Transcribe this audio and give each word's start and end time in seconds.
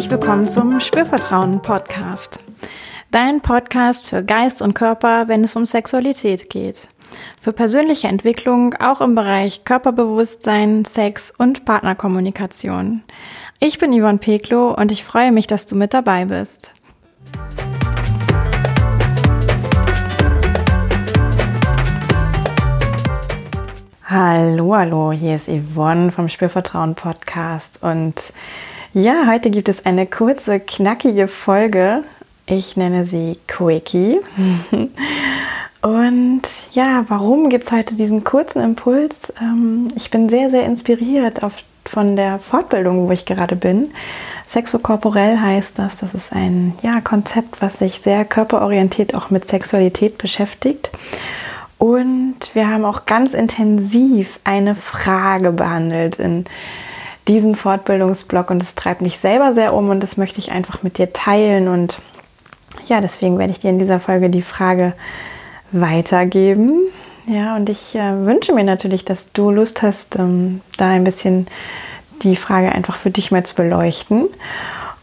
herzlich 0.00 0.18
willkommen 0.18 0.48
zum 0.48 0.80
Spürvertrauen 0.80 1.60
Podcast. 1.60 2.40
Dein 3.10 3.42
Podcast 3.42 4.06
für 4.06 4.24
Geist 4.24 4.62
und 4.62 4.72
Körper, 4.72 5.28
wenn 5.28 5.44
es 5.44 5.56
um 5.56 5.66
Sexualität 5.66 6.48
geht. 6.48 6.88
Für 7.38 7.52
persönliche 7.52 8.08
Entwicklung 8.08 8.72
auch 8.76 9.02
im 9.02 9.14
Bereich 9.14 9.66
Körperbewusstsein, 9.66 10.86
Sex 10.86 11.34
und 11.36 11.66
Partnerkommunikation. 11.66 13.02
Ich 13.58 13.78
bin 13.78 13.92
Yvonne 13.92 14.16
Peklo 14.16 14.72
und 14.74 14.90
ich 14.90 15.04
freue 15.04 15.32
mich, 15.32 15.46
dass 15.46 15.66
du 15.66 15.76
mit 15.76 15.92
dabei 15.92 16.24
bist. 16.24 16.72
Hallo, 24.08 24.74
hallo, 24.74 25.12
hier 25.12 25.36
ist 25.36 25.50
Yvonne 25.50 26.10
vom 26.10 26.30
Spürvertrauen 26.30 26.94
Podcast 26.94 27.82
und 27.82 28.14
ja, 28.92 29.26
heute 29.28 29.50
gibt 29.50 29.68
es 29.68 29.86
eine 29.86 30.06
kurze, 30.06 30.58
knackige 30.58 31.28
Folge. 31.28 32.02
Ich 32.46 32.76
nenne 32.76 33.06
sie 33.06 33.38
Quickie. 33.46 34.18
Und 35.82 36.42
ja, 36.72 37.04
warum 37.08 37.48
gibt 37.48 37.66
es 37.66 37.72
heute 37.72 37.94
diesen 37.94 38.24
kurzen 38.24 38.62
Impuls? 38.62 39.32
Ähm, 39.40 39.88
ich 39.96 40.10
bin 40.10 40.28
sehr, 40.28 40.50
sehr 40.50 40.64
inspiriert 40.64 41.42
auf, 41.42 41.52
von 41.86 42.16
der 42.16 42.38
Fortbildung, 42.38 43.06
wo 43.06 43.12
ich 43.12 43.24
gerade 43.24 43.56
bin. 43.56 43.90
Sexokorporell 44.46 45.40
heißt 45.40 45.78
das. 45.78 45.96
Das 45.96 46.12
ist 46.12 46.32
ein 46.32 46.74
ja, 46.82 47.00
Konzept, 47.00 47.62
was 47.62 47.78
sich 47.78 48.00
sehr 48.00 48.24
körperorientiert 48.24 49.14
auch 49.14 49.30
mit 49.30 49.46
Sexualität 49.46 50.18
beschäftigt. 50.18 50.90
Und 51.78 52.36
wir 52.52 52.68
haben 52.68 52.84
auch 52.84 53.06
ganz 53.06 53.32
intensiv 53.32 54.40
eine 54.44 54.74
Frage 54.74 55.52
behandelt 55.52 56.18
in 56.18 56.44
diesem 57.28 57.54
Fortbildungsblock 57.54 58.50
und 58.50 58.62
es 58.62 58.74
treibt 58.74 59.02
mich 59.02 59.18
selber 59.18 59.52
sehr 59.52 59.74
um 59.74 59.90
und 59.90 60.00
das 60.00 60.16
möchte 60.16 60.38
ich 60.38 60.52
einfach 60.52 60.82
mit 60.82 60.98
dir 60.98 61.12
teilen 61.12 61.68
und 61.68 61.98
ja, 62.86 63.00
deswegen 63.00 63.38
werde 63.38 63.52
ich 63.52 63.60
dir 63.60 63.70
in 63.70 63.78
dieser 63.78 64.00
Folge 64.00 64.30
die 64.30 64.42
Frage 64.42 64.94
weitergeben. 65.72 66.80
Ja, 67.26 67.56
und 67.56 67.68
ich 67.68 67.94
äh, 67.94 68.24
wünsche 68.24 68.52
mir 68.52 68.64
natürlich, 68.64 69.04
dass 69.04 69.32
du 69.32 69.50
Lust 69.50 69.82
hast, 69.82 70.16
ähm, 70.16 70.60
da 70.78 70.88
ein 70.88 71.04
bisschen 71.04 71.46
die 72.22 72.36
Frage 72.36 72.72
einfach 72.72 72.96
für 72.96 73.10
dich 73.10 73.30
mal 73.30 73.44
zu 73.44 73.54
beleuchten 73.54 74.28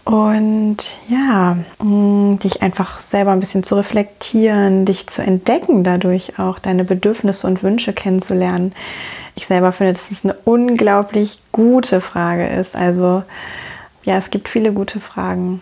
und 0.08 0.78
ja, 1.10 1.58
mm, 1.84 2.40
dich 2.40 2.62
einfach 2.62 3.02
selber 3.02 3.32
ein 3.32 3.42
bisschen 3.42 3.66
zu 3.66 3.76
reflektieren, 3.76 4.86
dich 4.86 5.08
zu 5.08 5.22
entdecken, 5.22 5.84
dadurch 5.84 6.40
auch 6.40 6.60
deine 6.60 6.86
Bedürfnisse 6.86 7.46
und 7.46 7.62
Wünsche 7.62 7.92
kennenzulernen. 7.92 8.72
Ich 9.36 9.48
selber 9.48 9.74
finde, 9.74 9.94
dass 9.94 10.10
es 10.10 10.24
eine 10.24 10.36
unglaublich 10.46 11.40
gute 11.52 12.00
Frage 12.00 12.48
ist. 12.48 12.74
Also 12.74 13.24
ja, 14.06 14.16
es 14.16 14.30
gibt 14.30 14.48
viele 14.48 14.72
gute 14.72 15.02
Fragen, 15.02 15.62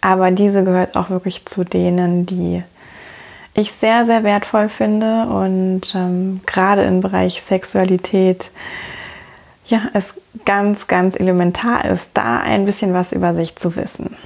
aber 0.00 0.32
diese 0.32 0.64
gehört 0.64 0.96
auch 0.96 1.08
wirklich 1.08 1.46
zu 1.46 1.62
denen, 1.62 2.26
die 2.26 2.64
ich 3.54 3.70
sehr, 3.70 4.06
sehr 4.06 4.24
wertvoll 4.24 4.68
finde. 4.68 5.26
Und 5.26 5.94
ähm, 5.94 6.40
gerade 6.46 6.82
im 6.82 7.00
Bereich 7.00 7.42
Sexualität 7.42 8.50
ja, 9.66 9.82
es 9.92 10.14
ganz, 10.44 10.86
ganz 10.86 11.18
elementar 11.18 11.84
ist, 11.84 12.10
da 12.14 12.38
ein 12.38 12.64
bisschen 12.66 12.94
was 12.94 13.12
über 13.12 13.34
sich 13.34 13.56
zu 13.56 13.76
wissen. 13.76 14.16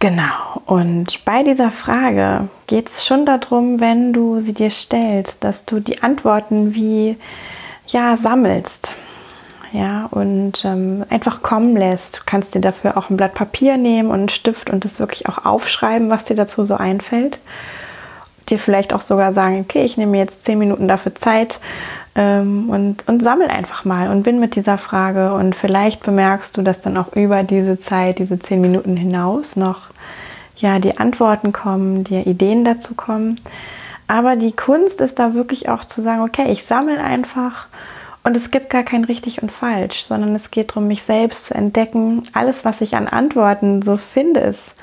Genau, 0.00 0.62
und 0.66 1.24
bei 1.24 1.42
dieser 1.42 1.72
Frage 1.72 2.48
geht 2.68 2.88
es 2.88 3.04
schon 3.04 3.26
darum, 3.26 3.80
wenn 3.80 4.12
du 4.12 4.40
sie 4.40 4.52
dir 4.52 4.70
stellst, 4.70 5.42
dass 5.42 5.64
du 5.64 5.80
die 5.80 6.02
Antworten 6.02 6.72
wie 6.74 7.16
ja, 7.88 8.16
sammelst. 8.16 8.92
Ja, 9.72 10.06
und 10.10 10.64
ähm, 10.64 11.04
einfach 11.10 11.42
kommen 11.42 11.76
lässt. 11.76 12.18
Du 12.18 12.20
kannst 12.24 12.54
dir 12.54 12.60
dafür 12.60 12.96
auch 12.96 13.10
ein 13.10 13.16
Blatt 13.18 13.34
Papier 13.34 13.76
nehmen 13.76 14.08
und 14.08 14.14
einen 14.14 14.28
Stift 14.28 14.70
und 14.70 14.84
das 14.84 14.98
wirklich 14.98 15.28
auch 15.28 15.44
aufschreiben, 15.44 16.08
was 16.08 16.24
dir 16.24 16.36
dazu 16.36 16.64
so 16.64 16.74
einfällt. 16.74 17.38
Dir 18.48 18.58
vielleicht 18.58 18.94
auch 18.94 19.02
sogar 19.02 19.34
sagen, 19.34 19.60
okay, 19.60 19.84
ich 19.84 19.98
nehme 19.98 20.16
jetzt 20.16 20.44
zehn 20.44 20.58
Minuten 20.58 20.88
dafür 20.88 21.14
Zeit 21.14 21.58
ähm, 22.18 22.68
und, 22.68 23.06
und 23.06 23.22
sammel 23.22 23.46
einfach 23.46 23.84
mal 23.84 24.10
und 24.10 24.24
bin 24.24 24.40
mit 24.40 24.56
dieser 24.56 24.76
Frage. 24.76 25.32
Und 25.32 25.54
vielleicht 25.54 26.02
bemerkst 26.02 26.56
du, 26.56 26.62
dass 26.62 26.80
dann 26.80 26.96
auch 26.96 27.14
über 27.14 27.44
diese 27.44 27.80
Zeit, 27.80 28.18
diese 28.18 28.40
zehn 28.40 28.60
Minuten 28.60 28.96
hinaus 28.96 29.54
noch 29.54 29.82
ja, 30.56 30.80
die 30.80 30.98
Antworten 30.98 31.52
kommen, 31.52 32.02
dir 32.02 32.26
Ideen 32.26 32.64
dazu 32.64 32.96
kommen. 32.96 33.40
Aber 34.08 34.34
die 34.34 34.50
Kunst 34.50 35.00
ist 35.00 35.20
da 35.20 35.34
wirklich 35.34 35.68
auch 35.68 35.84
zu 35.84 36.02
sagen, 36.02 36.22
okay, 36.22 36.50
ich 36.50 36.64
sammle 36.64 37.00
einfach 37.00 37.68
und 38.24 38.36
es 38.36 38.50
gibt 38.50 38.68
gar 38.68 38.82
kein 38.82 39.04
richtig 39.04 39.40
und 39.40 39.52
falsch, 39.52 40.04
sondern 40.04 40.34
es 40.34 40.50
geht 40.50 40.70
darum, 40.70 40.88
mich 40.88 41.04
selbst 41.04 41.46
zu 41.46 41.54
entdecken. 41.54 42.24
Alles, 42.32 42.64
was 42.64 42.80
ich 42.80 42.96
an 42.96 43.06
Antworten 43.06 43.80
so 43.82 43.96
finde, 43.96 44.40
ist 44.40 44.74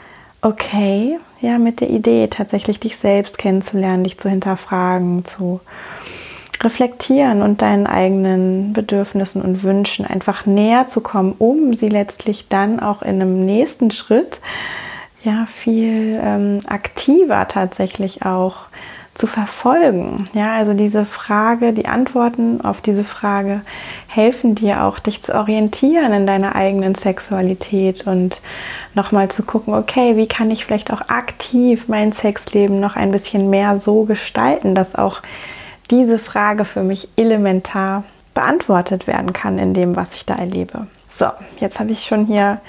okay, 0.42 1.20
ja, 1.42 1.58
mit 1.58 1.82
der 1.82 1.90
Idee 1.90 2.28
tatsächlich 2.28 2.80
dich 2.80 2.96
selbst 2.96 3.38
kennenzulernen, 3.38 4.06
dich 4.06 4.20
zu 4.20 4.30
hinterfragen, 4.30 5.26
zu 5.26 5.60
reflektieren 6.64 7.42
und 7.42 7.62
deinen 7.62 7.88
eigenen 7.88 8.74
Bedürfnissen 8.74 9.42
und 9.42 9.64
Wünschen 9.64 10.06
einfach 10.06 10.46
näher 10.46 10.88
zu 10.88 11.02
kommen, 11.02 11.36
um 11.38 11.74
sie 11.74 11.90
letztlich 11.90 12.48
dann 12.48 12.80
auch 12.80 13.02
in 13.02 13.22
einem 13.22 13.46
nächsten 13.46 13.92
Schritt 13.92 14.40
ja 15.24 15.48
viel 15.52 16.20
ähm, 16.24 16.60
aktiver 16.68 17.48
tatsächlich 17.48 18.26
auch 18.26 18.68
zu 19.16 19.28
verfolgen. 19.28 20.30
Ja, 20.34 20.56
also 20.56 20.74
diese 20.74 21.06
Frage, 21.06 21.72
die 21.72 21.88
Antworten 21.88 22.60
auf 22.62 22.82
diese 22.82 23.06
Frage 23.06 23.62
helfen 24.08 24.56
dir 24.56 24.84
auch, 24.84 25.00
dich 25.00 25.24
zu 25.24 25.34
orientieren 25.34 26.12
in 26.12 26.28
deiner 26.28 26.56
eigenen 26.56 26.96
Sexualität 26.96 28.06
und 28.06 28.42
nochmal 28.94 29.30
zu 29.30 29.44
gucken, 29.44 29.74
okay, 29.74 30.18
wie 30.18 30.28
kann 30.28 30.52
ich 30.52 30.66
vielleicht 30.66 30.92
auch 30.92 31.08
aktiv 31.08 31.86
mein 31.88 32.12
Sexleben 32.12 32.82
noch 32.82 32.98
ein 32.98 33.12
bisschen 33.12 33.50
mehr 33.50 33.80
so 33.80 34.04
gestalten, 34.04 34.76
dass 34.76 34.96
auch 34.96 35.22
diese 35.92 36.20
Frage 36.20 36.66
für 36.66 36.84
mich 36.84 37.10
elementar 37.16 38.04
beantwortet 38.34 39.08
werden 39.08 39.34
kann 39.34 39.60
in 39.60 39.74
dem, 39.74 39.96
was 39.96 40.14
ich 40.14 40.26
da 40.26 40.36
erlebe. 40.36 40.88
So, 41.10 41.28
jetzt 41.60 41.80
habe 41.80 41.92
ich 41.92 42.06
schon 42.06 42.26
hier 42.26 42.60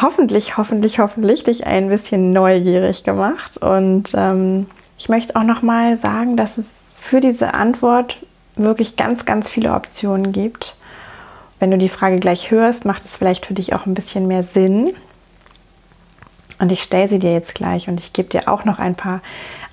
hoffentlich, 0.00 0.56
hoffentlich, 0.56 0.98
hoffentlich 0.98 1.44
dich 1.44 1.66
ein 1.66 1.88
bisschen 1.88 2.30
neugierig 2.30 3.04
gemacht 3.04 3.58
und 3.58 4.12
ähm, 4.14 4.66
ich 4.98 5.08
möchte 5.08 5.36
auch 5.36 5.42
noch 5.42 5.62
mal 5.62 5.96
sagen, 5.96 6.36
dass 6.36 6.58
es 6.58 6.72
für 6.98 7.20
diese 7.20 7.54
Antwort 7.54 8.16
wirklich 8.56 8.96
ganz, 8.96 9.24
ganz 9.24 9.48
viele 9.48 9.74
Optionen 9.74 10.32
gibt. 10.32 10.76
Wenn 11.58 11.70
du 11.70 11.78
die 11.78 11.88
Frage 11.88 12.16
gleich 12.16 12.50
hörst, 12.50 12.84
macht 12.84 13.04
es 13.04 13.16
vielleicht 13.16 13.46
für 13.46 13.54
dich 13.54 13.74
auch 13.74 13.86
ein 13.86 13.94
bisschen 13.94 14.26
mehr 14.26 14.42
Sinn. 14.42 14.94
Und 16.58 16.72
ich 16.72 16.82
stelle 16.82 17.08
sie 17.08 17.18
dir 17.18 17.32
jetzt 17.32 17.54
gleich 17.54 17.88
und 17.88 18.00
ich 18.00 18.12
gebe 18.12 18.28
dir 18.28 18.48
auch 18.48 18.64
noch 18.64 18.78
ein 18.78 18.94
paar 18.94 19.20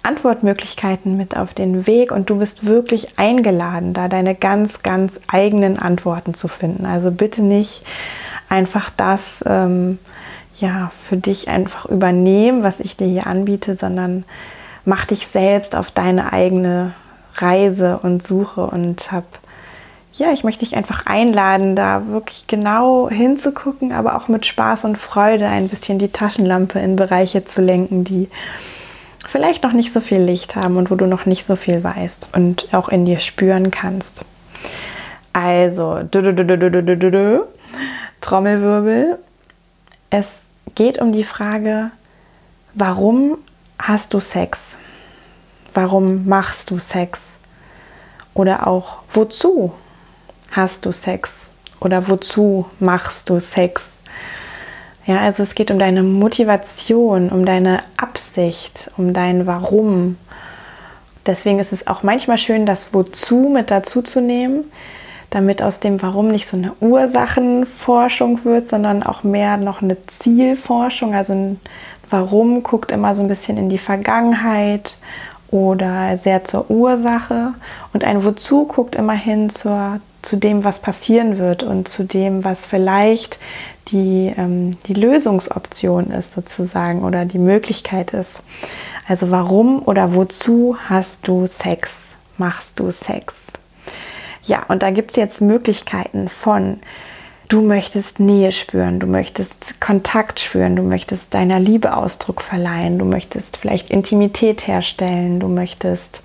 Antwortmöglichkeiten 0.04 1.16
mit 1.16 1.38
auf 1.38 1.54
den 1.54 1.86
Weg 1.86 2.12
und 2.12 2.30
du 2.30 2.40
bist 2.40 2.66
wirklich 2.66 3.20
eingeladen, 3.20 3.94
da 3.94 4.08
deine 4.08 4.34
ganz, 4.34 4.82
ganz 4.82 5.20
eigenen 5.28 5.78
Antworten 5.78 6.34
zu 6.34 6.48
finden. 6.48 6.86
Also 6.86 7.12
bitte 7.12 7.44
nicht 7.44 7.84
einfach 8.50 8.90
das 8.90 9.44
ähm, 9.46 10.00
ja, 10.58 10.92
für 11.08 11.18
dich 11.18 11.50
einfach 11.50 11.86
übernehmen, 11.86 12.64
was 12.64 12.80
ich 12.80 12.98
dir 12.98 13.08
hier 13.08 13.28
anbiete, 13.28 13.76
sondern 13.76 14.24
mach 14.86 15.06
dich 15.06 15.28
selbst 15.28 15.76
auf 15.76 15.92
deine 15.92 16.34
eigene 16.34 16.94
Reise 17.36 18.00
und 18.02 18.24
Suche 18.24 18.66
und 18.66 19.12
hab 19.12 19.26
ja, 20.14 20.34
ich 20.34 20.44
möchte 20.44 20.66
dich 20.66 20.76
einfach 20.76 21.06
einladen, 21.06 21.76
da 21.76 22.08
wirklich 22.08 22.48
genau 22.48 23.10
hinzugucken, 23.10 23.94
aber 23.94 24.16
auch 24.16 24.28
mit 24.28 24.46
Spaß 24.46 24.84
und 24.86 24.98
Freude 24.98 25.48
ein 25.48 25.70
bisschen 25.70 26.00
die 26.00 26.12
Taschenlampe 26.12 26.80
in 26.80 26.96
Bereiche 26.96 27.46
zu 27.46 27.62
lenken, 27.62 28.04
die 28.04 28.30
vielleicht 29.28 29.64
noch 29.64 29.72
nicht 29.72 29.94
so 29.94 30.02
viel 30.02 30.20
Licht 30.20 30.56
haben 30.56 30.76
und 30.76 30.92
wo 30.92 30.96
du 30.96 31.06
noch 31.06 31.26
nicht 31.26 31.46
so 31.46 31.56
viel 31.56 31.84
weißt 31.84 32.28
und 32.34 32.74
auch 32.74 32.90
in 32.90 33.06
dir 33.06 33.20
spüren 33.20 33.72
kannst. 33.72 34.26
Also, 35.32 36.00
Trommelwirbel. 38.20 39.18
Es 40.10 40.42
geht 40.76 41.00
um 41.00 41.14
die 41.14 41.24
Frage, 41.24 41.92
warum 42.74 43.38
hast 43.80 44.14
du 44.14 44.20
Sex? 44.20 44.76
Warum 45.74 46.28
machst 46.28 46.70
du 46.70 46.80
Sex? 46.80 47.22
Oder 48.34 48.68
auch, 48.68 48.98
wozu 49.14 49.72
hast 50.52 50.86
du 50.86 50.92
Sex? 50.92 51.50
Oder 51.80 52.08
wozu 52.08 52.68
machst 52.80 53.30
du 53.30 53.40
Sex? 53.40 53.82
Ja, 55.08 55.20
also 55.20 55.42
es 55.42 55.56
geht 55.56 55.72
um 55.72 55.80
deine 55.80 56.04
Motivation, 56.04 57.30
um 57.30 57.46
deine 57.46 57.82
Absicht, 57.98 58.92
um 58.98 59.14
dein 59.14 59.48
Warum. 59.48 60.18
Deswegen 61.26 61.60
ist 61.60 61.74
es 61.74 61.88
auch 61.88 62.04
manchmal 62.04 62.38
schön, 62.38 62.66
das 62.66 62.94
Wozu 62.94 63.50
mit 63.52 63.72
dazu 63.72 64.02
zu 64.02 64.22
nehmen, 64.22 64.66
damit 65.32 65.64
aus 65.64 65.80
dem 65.80 66.02
Warum 66.02 66.28
nicht 66.28 66.48
so 66.48 66.58
eine 66.58 66.74
Ursachenforschung 66.80 68.44
wird, 68.46 68.68
sondern 68.68 69.02
auch 69.02 69.24
mehr 69.24 69.58
noch 69.58 69.82
eine 69.82 69.98
Zielforschung, 70.06 71.16
also 71.16 71.34
ein 71.34 71.60
Warum 72.10 72.62
guckt 72.62 72.92
immer 72.92 73.16
so 73.16 73.22
ein 73.22 73.30
bisschen 73.30 73.58
in 73.58 73.70
die 73.70 73.78
Vergangenheit 73.78 74.98
oder 75.50 76.18
sehr 76.18 76.44
zur 76.44 76.70
Ursache 76.70 77.54
und 77.94 78.04
ein 78.04 78.24
Wozu 78.24 78.66
guckt 78.66 78.96
immer 78.96 79.14
hin 79.14 79.50
zur, 79.50 80.02
zu 80.22 80.38
dem, 80.38 80.64
was 80.64 80.80
passieren 80.80 81.38
wird 81.38 81.64
und 81.64 81.88
zu 81.88 82.04
dem, 82.04 82.44
was 82.44 82.66
vielleicht 82.66 83.40
die, 83.90 84.32
ähm, 84.38 84.72
die 84.88 84.94
Lösungsoption 84.94 86.12
ist 86.12 86.34
sozusagen 86.34 87.04
oder 87.04 87.26
die 87.26 87.40
Möglichkeit 87.40 88.14
ist. 88.14 88.42
Also 89.08 89.32
warum 89.32 89.82
oder 89.84 90.16
wozu 90.16 90.78
hast 90.88 91.28
du 91.28 91.48
Sex? 91.48 92.16
Machst 92.38 92.80
du 92.80 92.92
Sex? 92.92 93.36
Ja, 94.44 94.64
und 94.68 94.84
da 94.84 94.92
gibt 94.92 95.12
es 95.12 95.18
jetzt 95.18 95.42
Möglichkeiten 95.42 96.30
von, 96.30 96.80
du 97.48 97.62
möchtest 97.62 98.20
Nähe 98.20 98.52
spüren, 98.52 99.00
du 99.00 99.08
möchtest 99.08 99.80
Kontakt 99.82 100.40
spüren, 100.40 100.76
du 100.76 100.84
möchtest 100.84 101.34
deiner 101.34 101.60
Liebe 101.60 101.96
Ausdruck 101.96 102.42
verleihen, 102.42 102.98
du 102.98 103.06
möchtest 103.06 103.58
vielleicht 103.58 103.90
Intimität 103.90 104.68
herstellen, 104.68 105.40
du 105.40 105.48
möchtest 105.48 106.22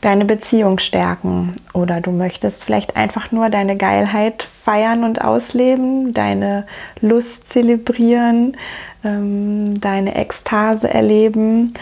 deine 0.00 0.24
Beziehung 0.24 0.78
stärken 0.78 1.54
oder 1.72 2.00
du 2.00 2.10
möchtest 2.10 2.64
vielleicht 2.64 2.96
einfach 2.96 3.32
nur 3.32 3.50
deine 3.50 3.76
Geilheit 3.76 4.48
feiern 4.64 5.04
und 5.04 5.22
ausleben, 5.22 6.14
deine 6.14 6.66
Lust 7.00 7.48
zelebrieren, 7.48 8.56
ähm, 9.04 9.80
deine 9.80 10.14
Ekstase 10.14 10.92
erleben 10.92 11.74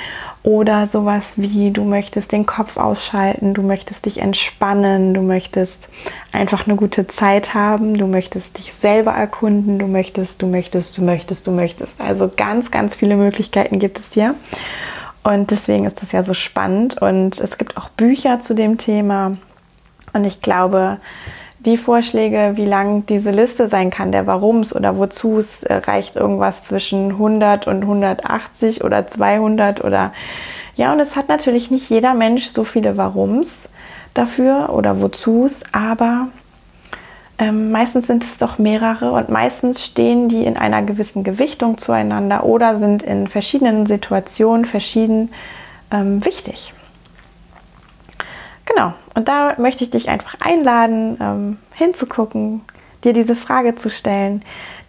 oder 0.42 0.86
sowas 0.86 1.34
wie 1.36 1.70
du 1.70 1.84
möchtest 1.84 2.32
den 2.32 2.46
Kopf 2.46 2.76
ausschalten, 2.76 3.54
du 3.54 3.62
möchtest 3.62 4.06
dich 4.06 4.18
entspannen, 4.18 5.14
du 5.14 5.20
möchtest 5.20 5.88
einfach 6.32 6.66
eine 6.66 6.76
gute 6.76 7.06
Zeit 7.06 7.54
haben, 7.54 7.98
du 7.98 8.06
möchtest 8.06 8.58
dich 8.58 8.72
selber 8.72 9.12
erkunden, 9.12 9.78
du 9.78 9.86
möchtest, 9.86 10.40
du 10.40 10.46
möchtest, 10.46 10.96
du 10.96 11.02
möchtest, 11.02 11.46
du 11.46 11.50
möchtest. 11.50 12.00
Also 12.00 12.30
ganz, 12.34 12.70
ganz 12.70 12.94
viele 12.94 13.16
Möglichkeiten 13.16 13.78
gibt 13.78 13.98
es 13.98 14.06
hier. 14.12 14.34
Und 15.22 15.50
deswegen 15.50 15.84
ist 15.84 16.02
das 16.02 16.12
ja 16.12 16.22
so 16.22 16.34
spannend. 16.34 17.00
Und 17.00 17.38
es 17.38 17.58
gibt 17.58 17.76
auch 17.76 17.88
Bücher 17.90 18.40
zu 18.40 18.54
dem 18.54 18.78
Thema. 18.78 19.36
Und 20.12 20.24
ich 20.24 20.40
glaube, 20.40 20.98
die 21.60 21.76
Vorschläge, 21.76 22.52
wie 22.54 22.64
lang 22.64 23.04
diese 23.06 23.30
Liste 23.30 23.68
sein 23.68 23.90
kann, 23.90 24.12
der 24.12 24.26
Warums 24.26 24.74
oder 24.74 24.96
wozu 24.96 25.38
es 25.38 25.62
äh, 25.64 25.74
reicht 25.74 26.16
irgendwas 26.16 26.62
zwischen 26.62 27.10
100 27.10 27.66
und 27.66 27.82
180 27.82 28.84
oder 28.84 29.06
200 29.06 29.82
oder 29.84 30.12
ja, 30.76 30.92
und 30.92 31.00
es 31.00 31.16
hat 31.16 31.28
natürlich 31.28 31.72
nicht 31.72 31.90
jeder 31.90 32.14
Mensch 32.14 32.46
so 32.46 32.62
viele 32.62 32.96
Warums 32.96 33.68
dafür 34.14 34.70
oder 34.72 35.00
wozus, 35.00 35.56
aber 35.72 36.28
ähm, 37.38 37.70
meistens 37.70 38.06
sind 38.08 38.24
es 38.24 38.36
doch 38.36 38.58
mehrere 38.58 39.12
und 39.12 39.28
meistens 39.28 39.84
stehen 39.84 40.28
die 40.28 40.44
in 40.44 40.56
einer 40.56 40.82
gewissen 40.82 41.22
Gewichtung 41.22 41.78
zueinander 41.78 42.44
oder 42.44 42.78
sind 42.78 43.02
in 43.02 43.28
verschiedenen 43.28 43.86
Situationen 43.86 44.64
verschieden 44.64 45.30
ähm, 45.92 46.24
wichtig. 46.24 46.74
Genau, 48.66 48.92
und 49.14 49.28
da 49.28 49.54
möchte 49.58 49.84
ich 49.84 49.90
dich 49.90 50.08
einfach 50.08 50.34
einladen, 50.40 51.16
ähm, 51.20 51.58
hinzugucken, 51.74 52.62
dir 53.04 53.12
diese 53.12 53.36
Frage 53.36 53.76
zu 53.76 53.88
stellen, 53.88 54.42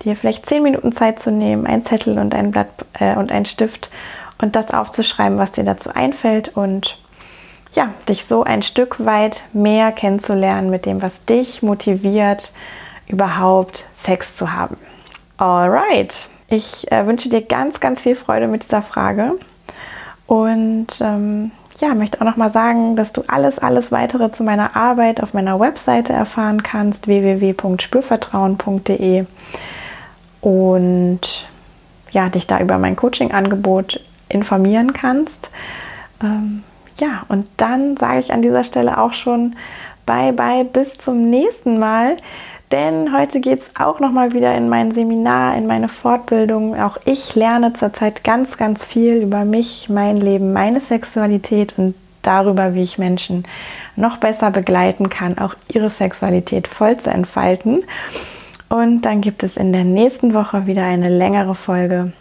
dir 0.04 0.16
vielleicht 0.16 0.46
zehn 0.46 0.64
Minuten 0.64 0.92
Zeit 0.92 1.20
zu 1.20 1.32
nehmen, 1.32 1.68
ein 1.68 1.84
Zettel 1.84 2.18
und 2.18 2.34
ein 2.34 2.52
Blatt 2.52 2.70
äh, 3.00 3.16
und 3.16 3.32
ein 3.32 3.46
Stift 3.46 3.92
und 4.42 4.56
das 4.56 4.72
aufzuschreiben, 4.72 5.38
was 5.38 5.52
dir 5.52 5.64
dazu 5.64 5.92
einfällt 5.94 6.56
und 6.58 6.98
ja, 7.74 7.94
dich 8.08 8.26
so 8.26 8.44
ein 8.44 8.64
Stück 8.64 9.06
weit 9.06 9.44
mehr 9.54 9.92
kennenzulernen 9.92 10.70
mit 10.70 10.86
dem, 10.86 11.02
was 11.02 11.24
dich 11.26 11.62
motiviert, 11.62 12.54
überhaupt 13.08 13.86
Sex 13.96 14.36
zu 14.36 14.54
haben. 14.54 14.78
Alright, 15.38 16.28
ich 16.48 16.92
äh, 16.92 17.06
wünsche 17.06 17.30
dir 17.30 17.42
ganz, 17.42 17.80
ganz 17.80 18.02
viel 18.02 18.16
Freude 18.16 18.48
mit 18.48 18.64
dieser 18.64 18.82
Frage 18.82 19.36
und 20.28 20.88
ähm, 21.02 21.52
ja, 21.80 21.96
möchte 21.96 22.20
auch 22.20 22.26
noch 22.26 22.38
mal 22.38 22.52
sagen, 22.52 22.96
dass 22.96 23.14
du 23.14 23.24
alles, 23.28 23.60
alles 23.60 23.92
weitere 23.92 24.32
zu 24.32 24.44
meiner 24.44 24.76
Arbeit 24.76 25.22
auf 25.24 25.34
meiner 25.34 25.60
Webseite 25.60 26.14
erfahren 26.14 26.64
kannst, 26.64 27.08
www.spürvertrauen.de 27.08 29.26
und 30.42 31.48
ja, 32.12 32.30
dich 32.30 32.48
da 32.48 32.60
über 32.60 32.78
mein 32.78 32.96
Coaching-Angebot 32.96 34.00
informieren 34.28 34.94
kannst. 34.94 35.50
Ähm, 36.22 36.64
ja, 37.00 37.24
und 37.28 37.50
dann 37.58 37.98
sage 37.98 38.20
ich 38.20 38.34
an 38.34 38.42
dieser 38.42 38.64
Stelle 38.64 38.98
auch 38.98 39.14
schon 39.14 39.56
bye 40.06 40.34
bye 40.34 40.66
bis 40.66 40.98
zum 40.98 41.28
nächsten 41.28 41.80
Mal. 41.80 42.18
Denn 42.72 43.18
heute 43.18 43.40
geht 43.40 43.62
es 43.62 43.72
auch 43.80 44.00
nochmal 44.00 44.34
wieder 44.34 44.56
in 44.56 44.70
mein 44.70 44.92
Seminar, 44.92 45.58
in 45.58 45.66
meine 45.66 45.90
Fortbildung. 45.90 46.80
Auch 46.80 46.98
ich 47.06 47.34
lerne 47.34 47.74
zurzeit 47.74 48.24
ganz, 48.24 48.58
ganz 48.58 48.84
viel 48.84 49.16
über 49.16 49.44
mich, 49.44 49.90
mein 49.90 50.18
Leben, 50.18 50.54
meine 50.54 50.80
Sexualität 50.80 51.74
und 51.78 51.96
darüber, 52.22 52.76
wie 52.76 52.84
ich 52.84 53.00
Menschen 53.00 53.44
noch 53.96 54.18
besser 54.18 54.52
begleiten 54.52 55.10
kann, 55.10 55.40
auch 55.40 55.56
ihre 55.68 55.90
Sexualität 55.90 56.68
voll 56.68 56.98
zu 56.98 57.10
entfalten. 57.10 57.84
Und 58.70 59.02
dann 59.02 59.22
gibt 59.22 59.42
es 59.42 59.58
in 59.58 59.74
der 59.74 59.84
nächsten 59.84 60.36
Woche 60.36 60.68
wieder 60.68 60.84
eine 60.84 61.10
längere 61.10 61.56
Folge, 61.56 62.14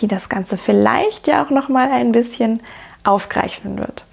die 0.00 0.08
das 0.08 0.28
Ganze 0.28 0.58
vielleicht 0.58 1.26
ja 1.26 1.42
auch 1.42 1.50
nochmal 1.50 1.90
ein 1.90 2.12
bisschen 2.12 2.60
aufgreifen 3.04 3.78
wird. 3.78 4.04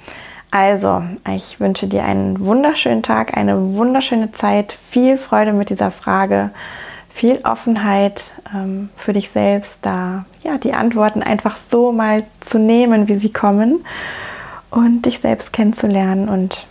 Also, 0.52 1.04
ich 1.28 1.60
wünsche 1.60 1.88
dir 1.88 2.04
einen 2.04 2.40
wunderschönen 2.40 3.04
Tag, 3.04 3.38
eine 3.38 3.76
wunderschöne 3.76 4.32
Zeit, 4.32 4.76
viel 4.90 5.18
Freude 5.18 5.54
mit 5.54 5.70
dieser 5.70 5.92
Frage, 5.92 6.50
viel 7.14 7.40
Offenheit 7.44 8.24
ähm, 8.54 8.90
für 8.96 9.14
dich 9.14 9.30
selbst, 9.30 9.86
da 9.86 10.26
ja 10.42 10.58
die 10.58 10.74
Antworten 10.74 11.22
einfach 11.22 11.58
so 11.58 11.92
mal 11.92 12.24
zu 12.40 12.58
nehmen, 12.58 13.08
wie 13.08 13.16
sie 13.16 13.32
kommen 13.32 13.86
und 14.72 15.06
dich 15.06 15.20
selbst 15.20 15.54
kennenzulernen. 15.54 16.30
Und 16.30 16.66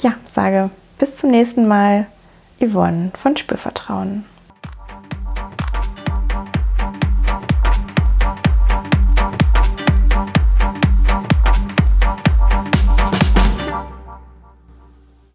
ja, 0.00 0.14
sage 0.26 0.70
bis 0.98 1.16
zum 1.16 1.30
nächsten 1.30 1.66
Mal, 1.68 2.06
Yvonne 2.60 3.12
von 3.20 3.36
Spürvertrauen. 3.36 4.24